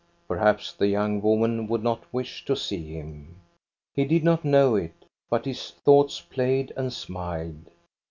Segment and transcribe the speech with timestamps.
[0.27, 3.35] Perhaps the young woman would not wish to see him.
[3.93, 4.95] He did not know it,
[5.29, 7.67] but his thoughts played and smiled.